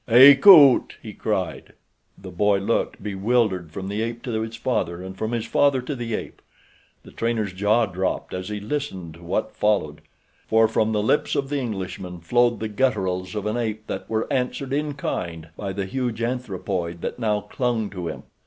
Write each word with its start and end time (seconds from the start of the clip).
"Akut!" 0.07 0.95
he 0.99 1.13
cried. 1.13 1.73
The 2.17 2.31
boy 2.31 2.57
looked, 2.57 3.03
bewildered, 3.03 3.71
from 3.71 3.87
the 3.87 4.01
ape 4.01 4.23
to 4.23 4.41
his 4.41 4.55
father, 4.55 5.03
and 5.03 5.15
from 5.15 5.31
his 5.31 5.45
father 5.45 5.79
to 5.83 5.95
the 5.95 6.15
ape. 6.15 6.41
The 7.03 7.11
trainer's 7.11 7.53
jaw 7.53 7.85
dropped 7.85 8.33
as 8.33 8.49
he 8.49 8.59
listened 8.59 9.13
to 9.13 9.23
what 9.23 9.55
followed, 9.55 10.01
for 10.47 10.67
from 10.67 10.91
the 10.91 11.03
lips 11.03 11.35
of 11.35 11.49
the 11.49 11.59
Englishman 11.59 12.19
flowed 12.19 12.59
the 12.59 12.67
gutturals 12.67 13.35
of 13.35 13.45
an 13.45 13.57
ape 13.57 13.85
that 13.85 14.09
were 14.09 14.25
answered 14.33 14.73
in 14.73 14.95
kind 14.95 15.49
by 15.55 15.71
the 15.71 15.85
huge 15.85 16.23
anthropoid 16.23 17.01
that 17.01 17.19
now 17.19 17.39
clung 17.41 17.91
to 17.91 18.07
him. 18.07 18.23